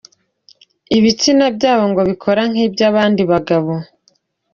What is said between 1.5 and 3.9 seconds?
byabo ngo bikora nk’iby’abandi bagabo.